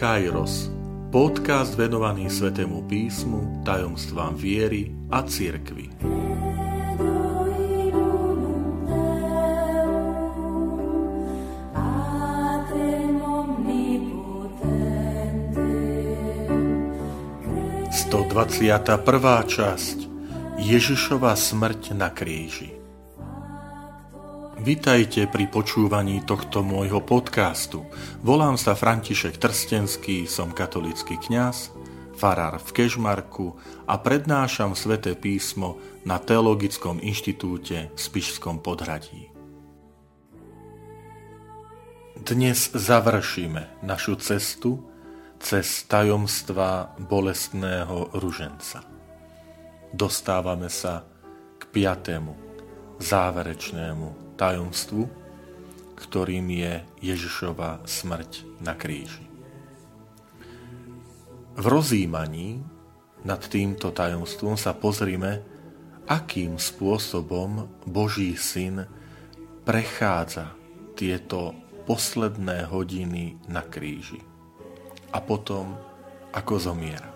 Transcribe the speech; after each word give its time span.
Kairos, 0.00 0.72
podcast 1.12 1.76
venovaný 1.76 2.32
Svetému 2.32 2.88
písmu, 2.88 3.60
tajomstvám 3.68 4.32
viery 4.32 4.88
a 5.12 5.20
cirkvi. 5.20 5.92
Sto 17.92 18.24
21. 18.24 19.04
časť 19.52 19.98
Ježišova 20.64 21.36
smrť 21.36 21.92
na 21.92 22.08
kríži 22.08 22.79
Vitajte 24.60 25.24
pri 25.24 25.48
počúvaní 25.48 26.20
tohto 26.20 26.60
môjho 26.60 27.00
podcastu. 27.00 27.88
Volám 28.20 28.60
sa 28.60 28.76
František 28.76 29.40
Trstenský, 29.40 30.28
som 30.28 30.52
katolický 30.52 31.16
kňaz, 31.16 31.72
farár 32.12 32.60
v 32.60 32.68
Kežmarku 32.68 33.56
a 33.88 33.96
prednášam 33.96 34.76
sväté 34.76 35.16
písmo 35.16 35.80
na 36.04 36.20
Teologickom 36.20 37.00
inštitúte 37.00 37.88
v 37.88 37.96
Spišskom 37.96 38.60
podhradí. 38.60 39.32
Dnes 42.20 42.68
završíme 42.76 43.80
našu 43.80 44.20
cestu 44.20 44.84
cez 45.40 45.88
tajomstva 45.88 47.00
bolestného 47.00 48.12
ruženca. 48.12 48.84
Dostávame 49.96 50.68
sa 50.68 51.08
k 51.56 51.64
piatému, 51.64 52.36
záverečnému 53.00 54.29
tajomstvu, 54.40 55.04
ktorým 56.00 56.48
je 56.48 56.72
Ježišova 57.04 57.84
smrť 57.84 58.48
na 58.64 58.72
kríži. 58.72 59.28
V 61.60 61.64
rozímaní 61.68 62.64
nad 63.20 63.44
týmto 63.44 63.92
tajomstvom 63.92 64.56
sa 64.56 64.72
pozrime, 64.72 65.44
akým 66.08 66.56
spôsobom 66.56 67.68
Boží 67.84 68.32
syn 68.40 68.88
prechádza 69.68 70.56
tieto 70.96 71.52
posledné 71.84 72.64
hodiny 72.72 73.36
na 73.44 73.60
kríži 73.60 74.24
a 75.12 75.20
potom 75.20 75.76
ako 76.32 76.56
zomiera. 76.56 77.12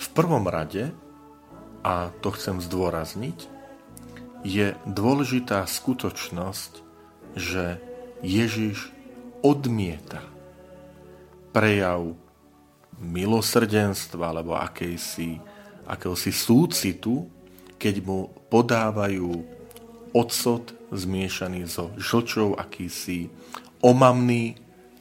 V 0.00 0.06
prvom 0.16 0.48
rade, 0.48 0.88
a 1.84 2.08
to 2.24 2.32
chcem 2.32 2.64
zdôrazniť, 2.64 3.59
je 4.44 4.72
dôležitá 4.88 5.64
skutočnosť, 5.68 6.72
že 7.36 7.78
Ježiš 8.24 8.92
odmieta 9.40 10.24
prejav 11.50 12.14
milosrdenstva 13.00 14.30
alebo 14.30 14.56
akejsi, 14.56 15.40
akéhosi 15.88 16.32
súcitu, 16.32 17.26
keď 17.80 17.94
mu 18.04 18.28
podávajú 18.52 19.40
ocot 20.12 20.76
zmiešaný 20.92 21.64
so 21.64 21.94
žlčou, 21.96 22.58
akýsi 22.58 23.32
omamný 23.80 24.58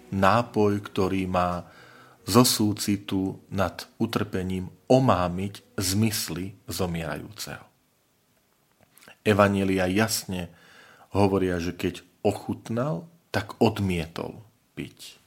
nápoj, 0.10 0.80
ktorý 0.80 1.28
má 1.28 1.68
zo 2.24 2.46
súcitu 2.46 3.42
nad 3.50 3.90
utrpením 3.98 4.70
omámiť 4.86 5.76
zmysly 5.78 6.56
zomierajúceho. 6.70 7.69
Evanielia 9.30 9.86
jasne 9.86 10.50
hovoria, 11.14 11.62
že 11.62 11.78
keď 11.78 12.02
ochutnal, 12.26 13.06
tak 13.30 13.54
odmietol 13.62 14.42
piť. 14.74 15.22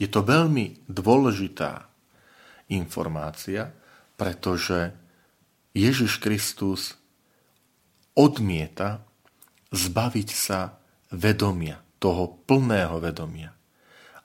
Je 0.00 0.08
to 0.08 0.24
veľmi 0.24 0.88
dôležitá 0.88 1.88
informácia, 2.72 3.72
pretože 4.16 4.92
Ježiš 5.76 6.16
Kristus 6.20 6.96
odmieta 8.16 9.04
zbaviť 9.72 10.28
sa 10.32 10.80
vedomia, 11.12 11.80
toho 12.00 12.40
plného 12.44 13.00
vedomia, 13.00 13.52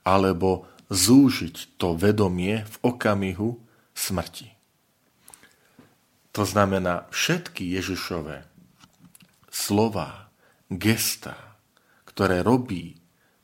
alebo 0.03 0.67
zúžiť 0.91 1.79
to 1.79 1.95
vedomie 1.95 2.67
v 2.67 2.75
okamihu 2.83 3.59
smrti. 3.95 4.51
To 6.31 6.43
znamená, 6.47 7.07
všetky 7.11 7.67
Ježišové 7.75 8.47
slova, 9.51 10.31
gesta, 10.71 11.59
ktoré 12.07 12.39
robí 12.39 12.95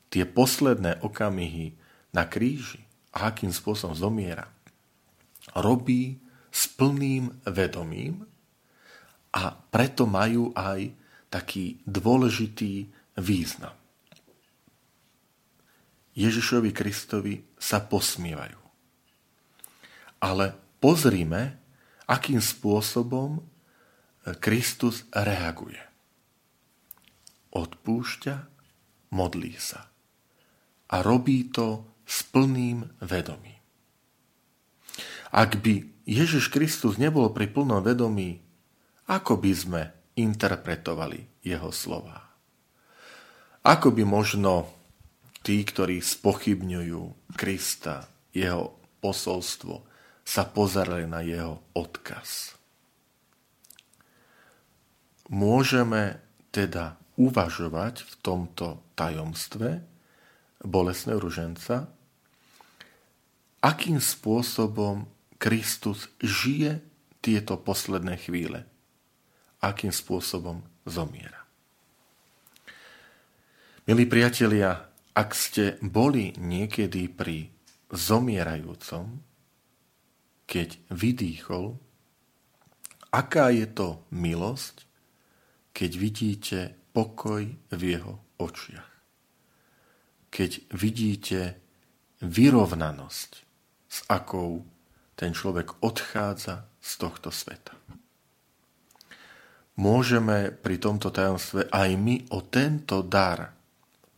tie 0.08 0.24
posledné 0.24 1.04
okamihy 1.04 1.76
na 2.16 2.24
kríži 2.24 2.80
a 3.12 3.28
akým 3.28 3.52
spôsobom 3.52 3.92
zomiera, 3.92 4.48
robí 5.52 6.16
s 6.48 6.64
plným 6.72 7.44
vedomím 7.44 8.24
a 9.36 9.52
preto 9.52 10.08
majú 10.08 10.56
aj 10.56 10.88
taký 11.28 11.76
dôležitý 11.84 12.88
význam. 13.20 13.76
Ježišovi 16.16 16.72
Kristovi 16.74 17.44
sa 17.60 17.78
posmievajú. 17.84 18.58
Ale 20.18 20.56
pozrime, 20.82 21.60
akým 22.10 22.42
spôsobom 22.42 23.38
Kristus 24.42 25.06
reaguje 25.14 25.87
odpúšťa, 27.52 28.36
modlí 29.12 29.54
sa. 29.56 29.88
A 30.88 31.04
robí 31.04 31.48
to 31.52 31.84
s 32.08 32.24
plným 32.24 32.88
vedomím. 33.04 33.60
Ak 35.28 35.60
by 35.60 36.04
Ježiš 36.08 36.48
Kristus 36.48 36.96
nebol 36.96 37.28
pri 37.36 37.52
plnom 37.52 37.84
vedomí, 37.84 38.40
ako 39.08 39.36
by 39.36 39.52
sme 39.52 39.82
interpretovali 40.16 41.44
jeho 41.44 41.68
slova? 41.68 42.16
Ako 43.64 43.92
by 43.92 44.02
možno 44.08 44.72
tí, 45.44 45.60
ktorí 45.60 46.00
spochybňujú 46.00 47.32
Krista, 47.36 48.08
jeho 48.32 48.80
posolstvo, 49.04 49.84
sa 50.24 50.48
pozerali 50.48 51.04
na 51.04 51.20
jeho 51.20 51.60
odkaz? 51.76 52.56
Môžeme 55.28 56.24
teda 56.48 56.96
uvažovať 57.18 58.06
v 58.06 58.12
tomto 58.22 58.78
tajomstve 58.94 59.82
bolesného 60.62 61.18
ruženca, 61.18 61.90
akým 63.58 63.98
spôsobom 63.98 65.10
Kristus 65.38 66.06
žije 66.22 66.78
tieto 67.18 67.58
posledné 67.58 68.14
chvíle, 68.22 68.62
akým 69.58 69.90
spôsobom 69.90 70.62
zomiera. 70.86 71.42
Milí 73.90 74.06
priatelia, 74.06 74.86
ak 75.14 75.34
ste 75.34 75.64
boli 75.82 76.30
niekedy 76.38 77.10
pri 77.10 77.50
zomierajúcom, 77.90 79.18
keď 80.46 80.78
vydýchol, 80.92 81.74
aká 83.10 83.50
je 83.50 83.66
to 83.66 84.04
milosť, 84.12 84.84
keď 85.72 85.90
vidíte 85.96 86.58
pokoj 86.98 87.46
v 87.70 87.80
jeho 87.86 88.18
očiach. 88.42 88.90
Keď 90.34 90.74
vidíte 90.74 91.54
vyrovnanosť, 92.26 93.30
s 93.86 93.98
akou 94.10 94.66
ten 95.14 95.30
človek 95.30 95.78
odchádza 95.78 96.66
z 96.82 96.90
tohto 96.98 97.30
sveta. 97.30 97.78
Môžeme 99.78 100.50
pri 100.50 100.82
tomto 100.82 101.14
tajomstve 101.14 101.70
aj 101.70 101.90
my 101.94 102.26
o 102.34 102.42
tento 102.42 103.06
dar 103.06 103.54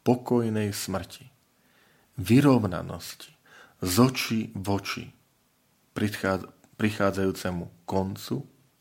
pokojnej 0.00 0.72
smrti, 0.72 1.28
vyrovnanosti, 2.16 3.28
z 3.84 3.94
očí 4.00 4.40
v 4.56 4.66
oči 4.72 5.04
prichádzajúcemu 6.80 7.84
koncu 7.84 8.36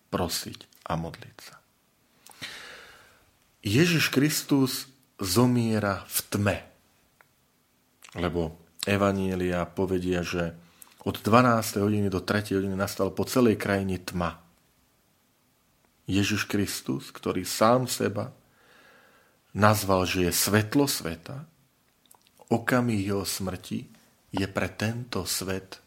prosiť 0.07 0.88
a 0.88 0.95
modliť 0.95 1.38
sa. 1.44 1.58
Ježiš 3.59 4.07
Kristus 4.07 4.88
zomiera 5.19 6.07
v 6.07 6.17
tme. 6.31 6.57
Lebo 8.15 8.56
Evanielia 8.88 9.67
povedia, 9.67 10.23
že 10.23 10.56
od 11.03 11.19
12. 11.19 11.83
hodiny 11.83 12.07
do 12.07 12.23
3. 12.23 12.56
hodiny 12.56 12.75
nastal 12.75 13.11
po 13.11 13.27
celej 13.27 13.59
krajine 13.59 14.00
tma. 14.00 14.39
Ježiš 16.07 16.47
Kristus, 16.47 17.11
ktorý 17.11 17.44
sám 17.44 17.85
seba 17.91 18.31
nazval, 19.51 20.07
že 20.07 20.29
je 20.29 20.33
svetlo 20.33 20.88
sveta, 20.88 21.44
okamih 22.50 23.03
jeho 23.03 23.27
smrti 23.27 23.85
je 24.31 24.47
pre 24.47 24.71
tento 24.71 25.27
svet 25.27 25.83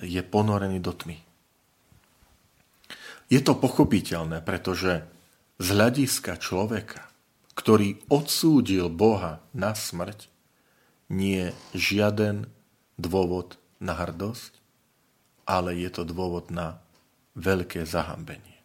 je 0.00 0.22
ponorený 0.22 0.78
do 0.80 0.92
tmy. 0.92 1.18
Je 3.26 3.40
to 3.42 3.58
pochopiteľné, 3.58 4.38
pretože 4.46 5.15
z 5.56 5.66
hľadiska 5.72 6.36
človeka, 6.36 7.08
ktorý 7.56 8.04
odsúdil 8.12 8.92
Boha 8.92 9.40
na 9.56 9.72
smrť, 9.72 10.28
nie 11.08 11.54
žiaden 11.72 12.50
dôvod 13.00 13.56
na 13.80 13.96
hrdosť, 13.96 14.60
ale 15.46 15.78
je 15.78 15.90
to 15.92 16.02
dôvod 16.04 16.52
na 16.52 16.82
veľké 17.38 17.86
zahambenie. 17.86 18.58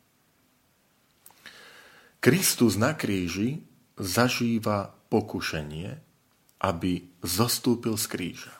Kristus 2.21 2.77
na 2.77 2.93
kríži 2.93 3.65
zažíva 3.97 4.93
pokušenie, 5.09 5.89
aby 6.61 7.09
zostúpil 7.25 7.97
z 7.97 8.05
kríža. 8.05 8.53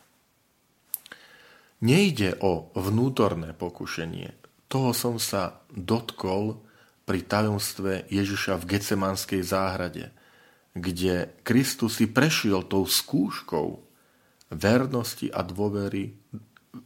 Nejde 1.82 2.38
o 2.42 2.70
vnútorné 2.78 3.58
pokušenie. 3.58 4.38
Toho 4.70 4.94
som 4.94 5.18
sa 5.18 5.62
dotkol 5.74 6.62
pri 7.06 7.20
tajomstve 7.26 8.08
Ježiša 8.08 8.58
v 8.62 8.68
Gecemanskej 8.78 9.42
záhrade, 9.42 10.14
kde 10.78 11.34
Kristus 11.44 12.00
si 12.00 12.08
prešiel 12.08 12.64
tou 12.64 12.88
skúškou 12.88 13.84
vernosti 14.52 15.28
a 15.32 15.44
dôvery 15.44 16.16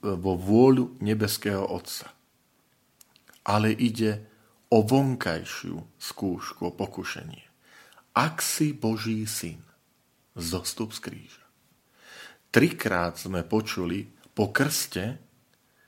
vo 0.02 0.34
vôľu 0.34 0.98
nebeského 1.02 1.62
Otca. 1.62 2.10
Ale 3.46 3.70
ide 3.70 4.26
o 4.74 4.82
vonkajšiu 4.82 5.78
skúšku, 6.02 6.62
o 6.66 6.72
pokušenie. 6.74 7.46
Ak 8.18 8.42
si 8.42 8.74
Boží 8.74 9.22
syn, 9.30 9.62
zostup 10.34 10.92
z 10.96 11.00
kríža. 11.06 11.46
Trikrát 12.50 13.20
sme 13.20 13.44
počuli 13.46 14.10
po 14.34 14.50
krste, 14.50 15.20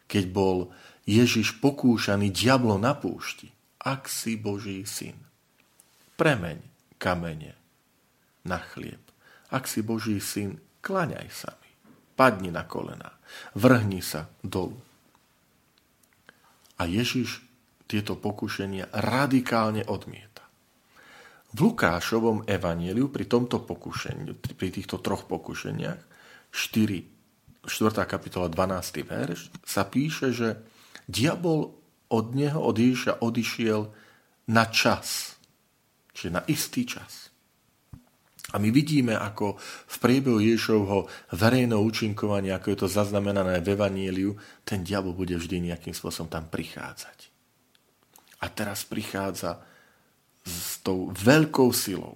keď 0.06 0.24
bol 0.30 0.58
Ježiš 1.08 1.58
pokúšaný 1.64 2.30
diablo 2.32 2.76
na 2.76 2.94
púšti, 2.94 3.57
ak 3.82 4.10
si 4.10 4.36
Boží 4.40 4.84
syn, 4.86 5.18
premeň 6.18 6.60
kamene 6.98 7.54
na 8.46 8.58
chlieb. 8.58 9.02
Ak 9.54 9.70
si 9.70 9.86
Boží 9.86 10.18
syn, 10.20 10.58
klaňaj 10.82 11.30
sa 11.32 11.56
mi. 11.62 11.72
Padni 12.18 12.50
na 12.50 12.66
kolena. 12.66 13.14
Vrhni 13.54 14.02
sa 14.02 14.28
dolu. 14.42 14.80
A 16.78 16.84
Ježiš 16.86 17.42
tieto 17.88 18.20
pokušenia 18.20 18.92
radikálne 18.92 19.86
odmieta. 19.88 20.44
V 21.56 21.72
Lukášovom 21.72 22.44
evanieliu 22.44 23.08
pri 23.08 23.24
tomto 23.24 23.64
pokušení, 23.64 24.36
pri 24.36 24.70
týchto 24.70 25.00
troch 25.00 25.24
pokušeniach, 25.30 26.02
4 26.52 27.18
4. 27.68 28.08
kapitola 28.08 28.48
12. 28.48 29.04
verš, 29.04 29.52
sa 29.68 29.84
píše, 29.84 30.32
že 30.32 30.56
diabol 31.06 31.76
od 32.08 32.36
neho, 32.36 32.60
od 32.60 32.76
Ježiša 32.76 33.20
odišiel 33.24 33.92
na 34.52 34.66
čas. 34.72 35.36
Čiže 36.16 36.30
na 36.34 36.42
istý 36.48 36.88
čas. 36.88 37.30
A 38.56 38.64
my 38.64 38.72
vidíme, 38.72 39.12
ako 39.12 39.60
v 39.62 39.96
priebehu 40.00 40.40
Ježišovho 40.40 41.12
verejného 41.36 41.84
účinkovania, 41.84 42.56
ako 42.58 42.68
je 42.72 42.80
to 42.80 42.88
zaznamenané 42.88 43.60
v 43.60 43.76
Evanieliu, 43.76 44.32
ten 44.64 44.88
diabol 44.88 45.12
bude 45.12 45.36
vždy 45.36 45.68
nejakým 45.68 45.92
spôsobom 45.92 46.32
tam 46.32 46.48
prichádzať. 46.48 47.28
A 48.40 48.48
teraz 48.48 48.88
prichádza 48.88 49.60
s 50.48 50.80
tou 50.80 51.12
veľkou 51.12 51.76
silou. 51.76 52.16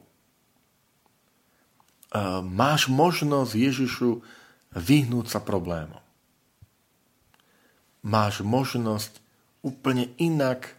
Máš 2.47 2.87
možnosť 2.87 3.51
Ježišu 3.51 4.23
vyhnúť 4.71 5.35
sa 5.35 5.39
problémom. 5.43 5.99
Máš 8.01 8.41
možnosť 8.41 9.20
úplne 9.61 10.13
inak 10.17 10.77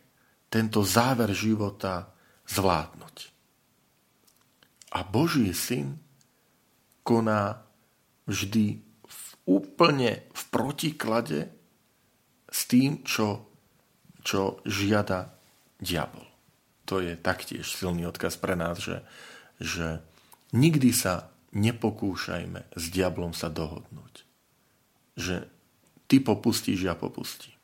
tento 0.52 0.84
záver 0.84 1.32
života 1.32 2.12
zvládnuť. 2.46 3.17
A 4.93 5.00
Boží 5.08 5.49
syn 5.56 5.96
koná 7.00 7.64
vždy 8.29 8.79
v, 9.06 9.23
úplne 9.49 10.29
v 10.31 10.43
protiklade 10.52 11.49
s 12.52 12.61
tým, 12.69 13.00
čo, 13.02 13.49
čo 14.20 14.61
žiada 14.69 15.32
diabol. 15.81 16.29
To 16.84 17.00
je 17.00 17.17
taktiež 17.17 17.64
silný 17.73 18.05
odkaz 18.05 18.37
pre 18.37 18.52
nás, 18.52 18.76
že, 18.76 19.00
že 19.56 20.05
nikdy 20.52 20.93
sa 20.93 21.32
nepokúšajme 21.56 22.76
s 22.76 22.84
diablom 22.93 23.32
sa 23.32 23.49
dohodnúť. 23.49 24.29
Že 25.17 25.49
ty 26.08 26.20
popustíš, 26.20 26.84
ja 26.84 26.93
popustím. 26.93 27.56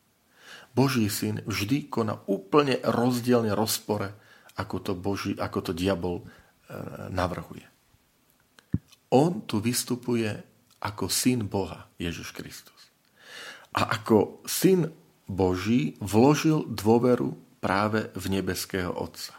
Boží 0.78 1.10
syn 1.10 1.42
vždy 1.42 1.90
koná 1.90 2.22
úplne 2.30 2.78
rozdielne 2.86 3.50
rozpore, 3.50 4.14
ako 4.54 4.76
to, 4.78 4.92
Boží, 4.94 5.34
ako 5.34 5.58
to 5.58 5.72
diabol 5.74 6.22
e, 6.22 6.24
navrhuje. 7.10 7.66
On 9.10 9.42
tu 9.42 9.58
vystupuje 9.58 10.30
ako 10.78 11.10
syn 11.10 11.50
Boha, 11.50 11.90
Ježiš 11.98 12.30
Kristus. 12.30 12.94
A 13.74 13.90
ako 13.90 14.46
syn 14.46 14.94
Boží 15.26 15.98
vložil 15.98 16.62
dôveru 16.70 17.34
práve 17.58 18.14
v 18.14 18.38
nebeského 18.38 18.94
Otca. 18.94 19.34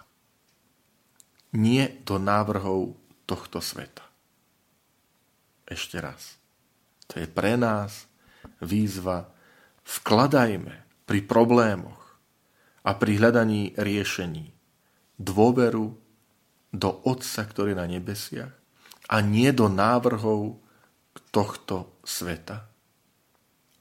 Nie 1.56 2.04
do 2.04 2.20
návrhov 2.20 3.00
tohto 3.24 3.64
sveta 3.64 4.04
ešte 5.70 6.02
raz. 6.02 6.36
To 7.14 7.22
je 7.22 7.30
pre 7.30 7.56
nás 7.56 8.10
výzva. 8.60 9.30
Vkladajme 9.86 10.89
pri 11.10 11.26
problémoch 11.26 12.22
a 12.86 12.94
pri 12.94 13.18
hľadaní 13.18 13.74
riešení 13.74 14.54
dôveru 15.18 15.98
do 16.70 16.90
Otca, 17.02 17.50
ktorý 17.50 17.74
je 17.74 17.82
na 17.82 17.90
nebesiach 17.90 18.54
a 19.10 19.16
nie 19.26 19.50
do 19.50 19.66
návrhov 19.66 20.62
tohto 21.34 21.98
sveta, 22.06 22.70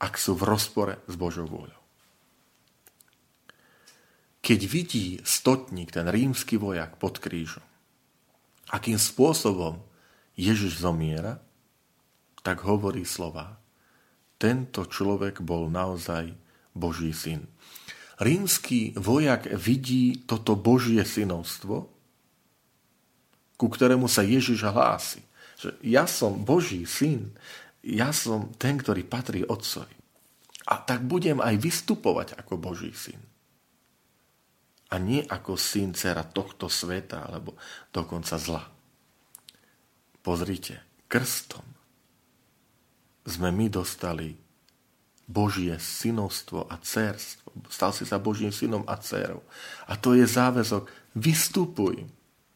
ak 0.00 0.16
sú 0.16 0.40
v 0.40 0.48
rozpore 0.48 0.94
s 1.04 1.14
Božou 1.20 1.44
vôľou. 1.44 1.76
Keď 4.40 4.60
vidí 4.64 5.20
stotník, 5.20 5.92
ten 5.92 6.08
rímsky 6.08 6.56
vojak 6.56 6.96
pod 6.96 7.20
krížom, 7.20 7.64
akým 8.72 8.96
spôsobom 8.96 9.84
Ježiš 10.32 10.80
zomiera, 10.80 11.44
tak 12.40 12.64
hovorí 12.64 13.04
slova. 13.04 13.60
Tento 14.40 14.88
človek 14.88 15.44
bol 15.44 15.68
naozaj 15.68 16.47
Boží 16.78 17.10
syn. 17.10 17.50
Rímsky 18.22 18.94
vojak 18.94 19.50
vidí 19.58 20.22
toto 20.26 20.54
Božie 20.54 21.02
synovstvo, 21.02 21.90
ku 23.58 23.66
ktorému 23.66 24.06
sa 24.06 24.22
Ježiš 24.22 24.62
hlási. 24.70 25.22
Že 25.58 25.74
ja 25.82 26.06
som 26.06 26.38
Boží 26.38 26.86
syn, 26.86 27.34
ja 27.82 28.14
som 28.14 28.54
ten, 28.54 28.78
ktorý 28.78 29.02
patrí 29.02 29.42
Otcovi. 29.42 29.98
A 30.70 30.78
tak 30.78 31.02
budem 31.02 31.42
aj 31.42 31.58
vystupovať 31.58 32.38
ako 32.38 32.54
Boží 32.58 32.94
syn. 32.94 33.18
A 34.88 34.96
nie 35.02 35.20
ako 35.26 35.58
syn 35.58 35.92
dcera 35.92 36.22
tohto 36.22 36.70
sveta, 36.70 37.26
alebo 37.26 37.58
dokonca 37.90 38.38
zla. 38.38 38.62
Pozrite, 40.22 41.06
krstom 41.10 41.64
sme 43.28 43.52
my 43.52 43.68
dostali 43.68 44.47
Božie 45.28 45.76
synovstvo 45.76 46.64
a 46.72 46.80
dcerstvo. 46.80 47.52
Stal 47.68 47.92
si 47.92 48.08
sa 48.08 48.16
Božím 48.16 48.48
synom 48.48 48.80
a 48.88 48.96
dcerou. 48.96 49.44
A 49.84 50.00
to 50.00 50.16
je 50.16 50.24
záväzok. 50.24 50.88
Vystupuj 51.12 52.08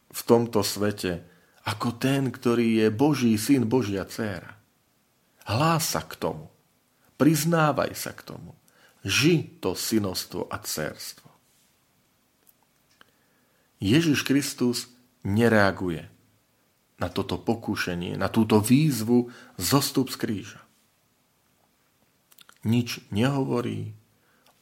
v 0.09 0.21
tomto 0.25 0.65
svete 0.65 1.21
ako 1.69 1.95
ten, 2.01 2.33
ktorý 2.33 2.83
je 2.83 2.87
Boží 2.89 3.37
syn, 3.37 3.69
Božia 3.69 4.09
dcéra. 4.09 4.57
Hlás 5.45 5.93
sa 5.93 6.01
k 6.01 6.17
tomu. 6.17 6.49
Priznávaj 7.21 7.93
sa 7.93 8.11
k 8.11 8.25
tomu. 8.25 8.57
Ži 9.05 9.61
to 9.61 9.77
synovstvo 9.77 10.49
a 10.49 10.57
dcerstvo. 10.57 11.29
Ježiš 13.77 14.25
Kristus 14.25 14.89
nereaguje 15.21 16.09
na 16.97 17.11
toto 17.11 17.37
pokúšenie, 17.37 18.15
na 18.15 18.31
túto 18.31 18.63
výzvu 18.63 19.29
zostup 19.59 20.09
z 20.09 20.17
kríža 20.17 20.62
nič 22.63 23.03
nehovorí, 23.11 23.91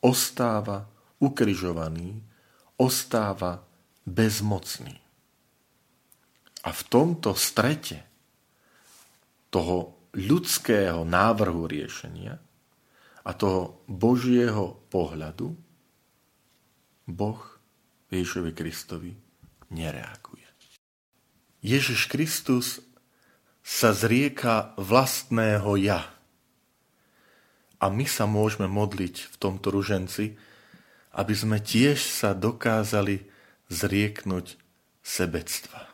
ostáva 0.01 0.89
ukrižovaný, 1.21 2.21
ostáva 2.81 3.61
bezmocný. 4.05 4.97
A 6.61 6.69
v 6.69 6.81
tomto 6.89 7.33
strete 7.37 8.05
toho 9.53 10.09
ľudského 10.17 11.05
návrhu 11.05 11.69
riešenia 11.69 12.37
a 13.21 13.31
toho 13.37 13.85
Božieho 13.85 14.81
pohľadu 14.89 15.53
Boh 17.05 17.41
Ježišovi 18.09 18.51
Kristovi 18.53 19.13
nereaguje. 19.69 20.45
Ježiš 21.61 22.09
Kristus 22.09 22.81
sa 23.61 23.93
zrieka 23.93 24.73
vlastného 24.81 25.77
ja 25.77 26.01
a 27.81 27.89
my 27.89 28.05
sa 28.05 28.29
môžeme 28.29 28.69
modliť 28.69 29.33
v 29.33 29.35
tomto 29.41 29.73
ruženci, 29.73 30.37
aby 31.17 31.33
sme 31.33 31.57
tiež 31.57 31.97
sa 31.97 32.37
dokázali 32.37 33.25
zrieknúť 33.73 34.55
sebectva. 35.01 35.89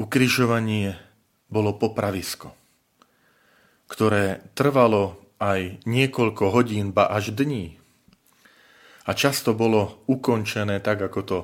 Ukrižovanie 0.00 0.96
bolo 1.52 1.76
popravisko. 1.76 2.56
ktoré 3.86 4.42
trvalo 4.58 5.14
aj 5.38 5.78
niekoľko 5.86 6.50
hodín, 6.50 6.90
ba 6.90 7.06
až 7.06 7.30
dní. 7.30 7.78
A 9.06 9.14
často 9.14 9.54
bolo 9.54 10.02
ukončené 10.10 10.82
tak, 10.82 11.06
ako 11.06 11.20
to 11.22 11.38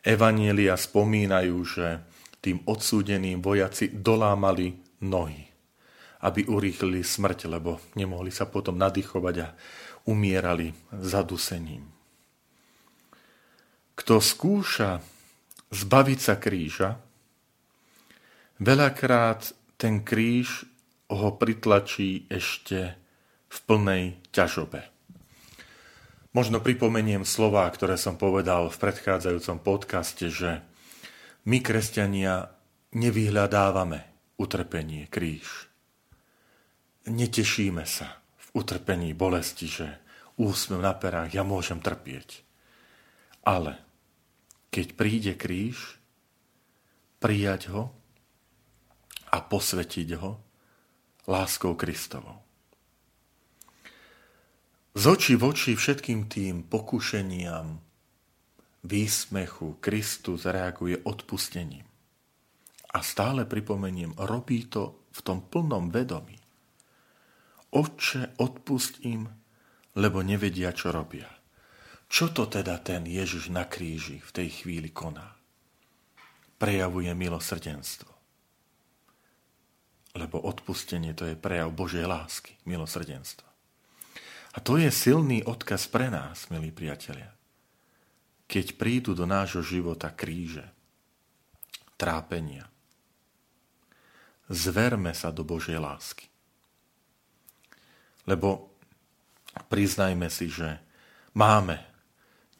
Evanielia 0.00 0.74
spomínajú, 0.80 1.56
že 1.62 2.00
tým 2.40 2.64
odsúdeným 2.64 3.44
vojaci 3.44 3.92
dolámali 3.92 4.74
nohy, 5.04 5.51
aby 6.22 6.46
urýchlili 6.46 7.02
smrť, 7.02 7.50
lebo 7.50 7.82
nemohli 7.98 8.30
sa 8.30 8.46
potom 8.46 8.78
nadýchovať 8.78 9.36
a 9.42 9.48
umierali 10.06 10.70
zadusením. 10.94 11.82
Kto 13.98 14.18
skúša 14.22 15.02
zbaviť 15.70 16.18
sa 16.18 16.34
kríža, 16.38 16.90
veľakrát 18.62 19.52
ten 19.76 20.06
kríž 20.06 20.66
ho 21.10 21.28
pritlačí 21.36 22.24
ešte 22.30 22.96
v 23.52 23.58
plnej 23.68 24.04
ťažobe. 24.32 24.88
Možno 26.32 26.64
pripomeniem 26.64 27.28
slova, 27.28 27.68
ktoré 27.68 28.00
som 28.00 28.16
povedal 28.16 28.72
v 28.72 28.80
predchádzajúcom 28.80 29.58
podcaste, 29.60 30.32
že 30.32 30.64
my, 31.44 31.60
kresťania, 31.60 32.48
nevyhľadávame 32.96 34.00
utrpenie, 34.40 35.12
kríž. 35.12 35.71
Netešíme 37.02 37.82
sa 37.82 38.22
v 38.38 38.62
utrpení 38.62 39.10
bolesti, 39.10 39.66
že 39.66 39.98
úsmev 40.38 40.78
na 40.78 40.94
perách, 40.94 41.34
ja 41.34 41.42
môžem 41.42 41.82
trpieť. 41.82 42.46
Ale 43.42 43.78
keď 44.70 44.86
príde 44.94 45.32
kríž, 45.34 45.98
prijať 47.18 47.70
ho 47.70 47.94
a 49.30 49.38
posvetiť 49.38 50.08
ho 50.18 50.42
láskou 51.30 51.78
Kristovou. 51.78 52.42
Z 54.92 55.04
očí 55.08 55.32
v 55.38 55.42
oči 55.48 55.72
všetkým 55.72 56.28
tým 56.28 56.68
pokušeniam, 56.68 57.80
výsmechu 58.82 59.78
Kristus 59.78 60.44
reaguje 60.44 61.00
odpustením. 61.06 61.86
A 62.92 62.98
stále 63.00 63.48
pripomeniem, 63.48 64.12
robí 64.20 64.68
to 64.68 65.08
v 65.14 65.20
tom 65.24 65.38
plnom 65.48 65.88
vedomí. 65.88 66.41
Otče, 67.72 68.36
odpust 68.36 69.00
im, 69.08 69.24
lebo 69.96 70.20
nevedia, 70.20 70.76
čo 70.76 70.92
robia. 70.92 71.28
Čo 72.12 72.28
to 72.28 72.44
teda 72.44 72.76
ten 72.84 73.08
Ježiš 73.08 73.48
na 73.48 73.64
kríži 73.64 74.20
v 74.20 74.30
tej 74.36 74.48
chvíli 74.52 74.92
koná? 74.92 75.32
Prejavuje 76.60 77.08
milosrdenstvo. 77.16 78.12
Lebo 80.12 80.36
odpustenie 80.44 81.16
to 81.16 81.24
je 81.24 81.40
prejav 81.40 81.72
Božej 81.72 82.04
lásky, 82.04 82.60
milosrdenstva. 82.68 83.48
A 84.52 84.60
to 84.60 84.76
je 84.76 84.92
silný 84.92 85.40
odkaz 85.40 85.88
pre 85.88 86.12
nás, 86.12 86.52
milí 86.52 86.68
priatelia. 86.68 87.32
Keď 88.44 88.76
prídu 88.76 89.16
do 89.16 89.24
nášho 89.24 89.64
života 89.64 90.12
kríže, 90.12 90.68
trápenia, 91.96 92.68
zverme 94.52 95.16
sa 95.16 95.32
do 95.32 95.40
Božej 95.48 95.80
lásky. 95.80 96.31
Lebo 98.28 98.70
priznajme 99.68 100.28
si, 100.30 100.48
že 100.48 100.78
máme 101.34 101.80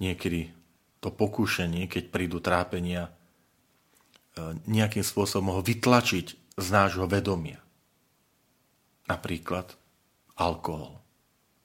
niekedy 0.03 0.51
to 1.03 1.11
pokušenie, 1.11 1.91
keď 1.91 2.05
prídu 2.15 2.39
trápenia, 2.39 3.11
e, 3.11 3.13
nejakým 4.71 5.03
spôsobom 5.03 5.59
ho 5.59 5.61
vytlačiť 5.63 6.27
z 6.59 6.67
nášho 6.71 7.11
vedomia. 7.11 7.59
Napríklad 9.11 9.75
alkohol. 10.39 11.03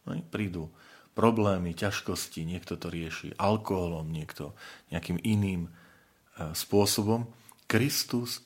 No, 0.10 0.18
prídu 0.34 0.74
problémy, 1.18 1.74
ťažkosti, 1.74 2.46
niekto 2.46 2.78
to 2.78 2.94
rieši 2.94 3.34
alkoholom, 3.38 4.10
niekto 4.10 4.54
nejakým 4.94 5.22
iným 5.22 5.70
e, 5.70 5.72
spôsobom. 6.54 7.30
Kristus 7.66 8.46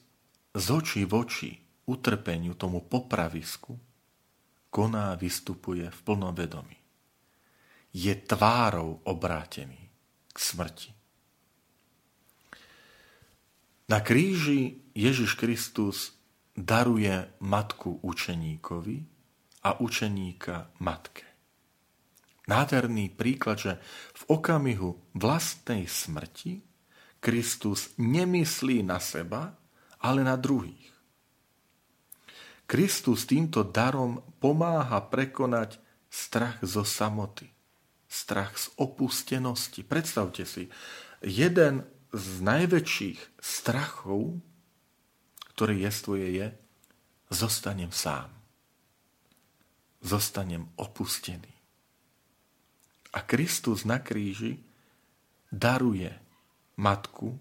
z 0.56 0.66
očí 0.72 1.04
v 1.08 1.14
oči 1.14 1.52
utrpeniu, 1.88 2.56
tomu 2.56 2.84
popravisku, 2.84 3.76
koná, 4.72 5.14
vystupuje 5.20 5.92
v 5.92 6.00
plnom 6.02 6.32
vedomí. 6.32 6.80
Je 7.92 8.16
tvárou 8.16 9.04
obrátený 9.04 9.92
k 10.32 10.38
smrti. 10.40 10.92
Na 13.92 14.00
kríži 14.00 14.80
Ježiš 14.96 15.36
Kristus 15.36 16.16
daruje 16.56 17.36
matku 17.44 18.00
učeníkovi 18.00 18.98
a 19.68 19.84
učeníka 19.84 20.72
matke 20.80 21.32
nádherný 22.52 23.16
príklad, 23.16 23.58
že 23.64 23.74
v 24.12 24.24
okamihu 24.36 25.16
vlastnej 25.16 25.88
smrti 25.88 26.60
Kristus 27.24 27.96
nemyslí 27.96 28.84
na 28.84 29.00
seba, 29.00 29.56
ale 30.04 30.28
na 30.28 30.36
druhých. 30.36 30.91
Kristus 32.72 33.28
týmto 33.28 33.68
darom 33.68 34.24
pomáha 34.40 35.04
prekonať 35.04 35.76
strach 36.08 36.64
zo 36.64 36.88
samoty, 36.88 37.52
strach 38.08 38.56
z 38.56 38.72
opustenosti. 38.80 39.84
Predstavte 39.84 40.48
si, 40.48 40.72
jeden 41.20 41.84
z 42.16 42.28
najväčších 42.40 43.44
strachov, 43.44 44.40
ktorý 45.52 45.84
jestvuje, 45.84 46.28
je 46.32 46.48
zostanem 47.28 47.92
sám. 47.92 48.32
Zostanem 50.00 50.72
opustený. 50.80 51.52
A 53.12 53.20
Kristus 53.28 53.84
na 53.84 54.00
kríži 54.00 54.64
daruje 55.52 56.16
matku 56.80 57.36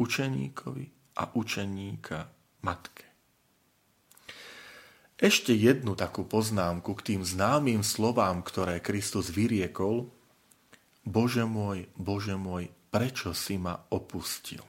učeníkovi 0.00 1.12
a 1.20 1.28
učeníka 1.36 2.24
matke. 2.64 3.13
Ešte 5.14 5.54
jednu 5.54 5.94
takú 5.94 6.26
poznámku 6.26 6.90
k 6.98 7.14
tým 7.14 7.22
známym 7.22 7.86
slovám, 7.86 8.42
ktoré 8.42 8.82
Kristus 8.82 9.30
vyriekol. 9.30 10.10
Bože 11.06 11.46
môj, 11.46 11.86
Bože 11.94 12.34
môj, 12.34 12.74
prečo 12.90 13.30
si 13.30 13.54
ma 13.54 13.78
opustil? 13.94 14.64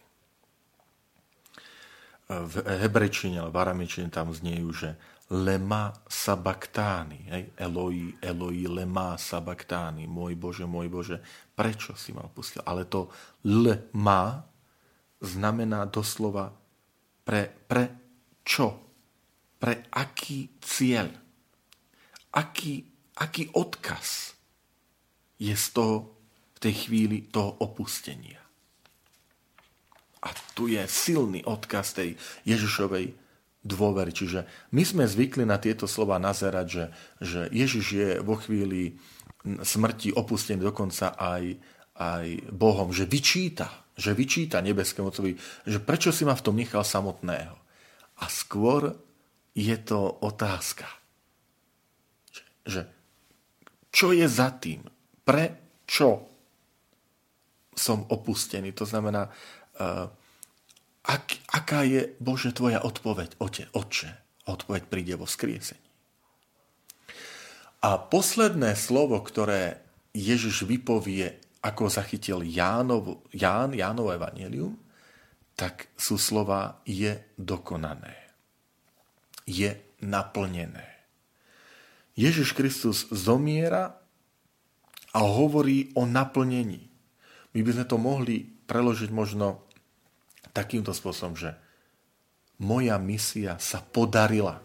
V 2.30 2.62
hebrečine, 2.62 3.42
ale 3.42 3.50
v 3.50 3.58
tam 4.14 4.30
zniejú, 4.30 4.70
že 4.70 4.90
lema 5.34 5.98
sabaktány. 6.06 7.18
Hej? 7.34 7.44
Eloi, 7.58 8.14
Eloi, 8.22 8.70
lema 8.70 9.18
sabaktány. 9.18 10.06
Môj 10.06 10.38
Bože, 10.38 10.70
môj 10.70 10.94
Bože, 10.94 11.18
prečo 11.58 11.98
si 11.98 12.14
ma 12.14 12.22
opustil? 12.22 12.62
Ale 12.62 12.86
to 12.86 13.10
lema 13.42 14.46
znamená 15.26 15.90
doslova 15.90 16.54
pre, 17.26 17.50
pre 17.66 17.90
čo? 18.46 18.85
Pre 19.66 19.82
aký 19.98 20.62
cieľ? 20.62 21.10
Aký, 22.38 22.86
aký 23.18 23.50
odkaz 23.50 24.38
je 25.42 25.58
z 25.58 25.68
toho, 25.74 26.14
v 26.54 26.58
tej 26.62 26.86
chvíli 26.86 27.26
toho 27.34 27.58
opustenia? 27.66 28.38
A 30.22 30.30
tu 30.54 30.70
je 30.70 30.86
silný 30.86 31.42
odkaz 31.50 31.98
tej 31.98 32.14
Ježišovej 32.46 33.18
dôvery. 33.66 34.14
Čiže 34.14 34.46
my 34.70 34.86
sme 34.86 35.10
zvykli 35.10 35.50
na 35.50 35.58
tieto 35.58 35.90
slova 35.90 36.22
nazerať, 36.22 36.68
že, 36.70 36.86
že 37.18 37.42
Ježiš 37.50 37.86
je 37.90 38.10
vo 38.22 38.38
chvíli 38.38 39.02
smrti 39.46 40.14
opustený 40.14 40.62
dokonca 40.62 41.18
aj, 41.18 41.58
aj 41.98 42.54
Bohom, 42.54 42.94
že 42.94 43.10
vyčíta, 43.10 43.90
že 43.98 44.14
vyčíta 44.14 44.62
nebeskému 44.62 45.10
Otcovi, 45.10 45.34
že 45.66 45.82
prečo 45.82 46.14
si 46.14 46.22
ma 46.22 46.38
v 46.38 46.46
tom 46.46 46.54
nechal 46.54 46.86
samotného. 46.86 47.58
A 48.22 48.30
skôr 48.30 48.94
je 49.56 49.76
to 49.80 50.20
otázka, 50.20 50.86
že, 52.68 52.84
čo 53.88 54.12
je 54.12 54.28
za 54.28 54.52
tým, 54.60 54.84
prečo 55.24 56.28
som 57.72 58.04
opustený. 58.12 58.76
To 58.76 58.84
znamená, 58.84 59.32
uh, 59.32 60.08
ak, 61.06 61.26
aká 61.56 61.88
je, 61.88 62.16
Bože, 62.20 62.52
tvoja 62.52 62.84
odpoveď, 62.84 63.40
ote, 63.40 63.72
oče? 63.72 64.12
Odpoveď 64.46 64.84
príde 64.92 65.14
vo 65.18 65.26
skriesení. 65.26 65.82
A 67.86 68.02
posledné 68.02 68.74
slovo, 68.74 69.22
ktoré 69.22 69.86
Ježiš 70.16 70.66
vypovie, 70.66 71.38
ako 71.62 71.90
zachytil 71.90 72.42
Jánov, 72.42 73.26
Ján, 73.34 73.74
Jánovo 73.74 74.14
evanelium, 74.14 74.78
tak 75.54 75.90
sú 75.94 76.18
slova 76.18 76.82
je 76.86 77.18
dokonané. 77.38 78.25
Je 79.46 79.78
naplnené. 80.02 80.86
Ježiš 82.18 82.58
Kristus 82.58 83.06
zomiera 83.14 84.02
a 85.16 85.20
hovorí 85.24 85.94
o 85.96 86.04
naplnení. 86.04 86.90
My 87.56 87.60
by 87.64 87.72
sme 87.72 87.86
to 87.88 87.98
mohli 88.02 88.44
preložiť 88.44 89.10
možno 89.14 89.64
takýmto 90.56 90.96
spôsobom, 90.96 91.36
že 91.36 91.56
moja 92.64 92.96
misia 92.96 93.60
sa 93.60 93.84
podarila. 93.84 94.64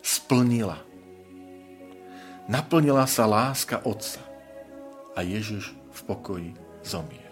splnila. 0.00 0.80
Naplnila 2.48 3.04
sa 3.04 3.28
láska 3.28 3.84
Otca 3.84 4.24
a 5.12 5.20
Ježiš 5.20 5.76
v 5.92 6.00
pokoji 6.08 6.50
zomier. 6.80 7.28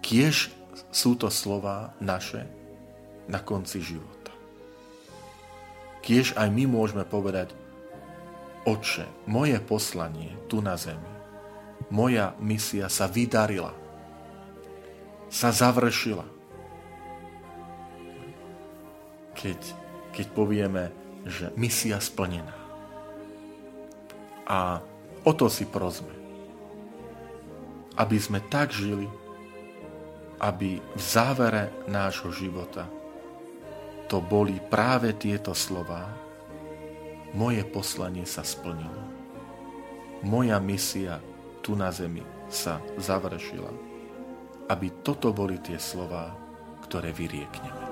Kiež 0.00 0.48
sú 0.88 1.20
to 1.20 1.28
slova 1.28 1.92
naše 2.00 2.48
na 3.30 3.38
konci 3.38 3.78
života. 3.78 4.34
Kiež 6.02 6.34
aj 6.34 6.50
my 6.50 6.66
môžeme 6.66 7.06
povedať, 7.06 7.54
Oče, 8.60 9.08
moje 9.24 9.56
poslanie 9.64 10.36
tu 10.44 10.60
na 10.60 10.76
zemi, 10.76 11.08
moja 11.88 12.36
misia 12.36 12.92
sa 12.92 13.08
vydarila, 13.08 13.72
sa 15.32 15.48
završila. 15.48 16.28
Keď, 19.32 19.60
keď 20.12 20.26
povieme, 20.36 20.92
že 21.24 21.48
misia 21.56 21.96
splnená. 21.96 22.52
A 24.44 24.84
o 25.24 25.32
to 25.32 25.48
si 25.48 25.64
prosme. 25.64 26.12
Aby 27.96 28.20
sme 28.20 28.44
tak 28.52 28.76
žili, 28.76 29.08
aby 30.36 30.84
v 30.84 31.00
závere 31.00 31.72
nášho 31.88 32.28
života 32.28 32.99
to 34.10 34.18
boli 34.18 34.58
práve 34.58 35.14
tieto 35.14 35.54
slová. 35.54 36.10
Moje 37.30 37.62
poslanie 37.62 38.26
sa 38.26 38.42
splnilo. 38.42 39.06
Moja 40.26 40.58
misia 40.58 41.22
tu 41.62 41.78
na 41.78 41.94
zemi 41.94 42.26
sa 42.50 42.82
završila. 42.98 43.70
Aby 44.66 45.06
toto 45.06 45.30
boli 45.30 45.62
tie 45.62 45.78
slová, 45.78 46.34
ktoré 46.82 47.14
vyriekneme. 47.14 47.86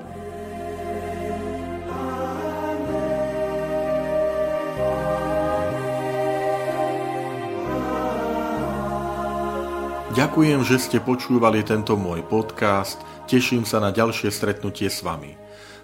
Ďakujem, 10.18 10.66
že 10.66 10.82
ste 10.82 10.98
počúvali 10.98 11.62
tento 11.62 11.94
môj 11.94 12.26
podcast. 12.26 12.98
Teším 13.30 13.62
sa 13.62 13.78
na 13.78 13.94
ďalšie 13.94 14.34
stretnutie 14.34 14.90
s 14.90 14.98
vami. 14.98 15.47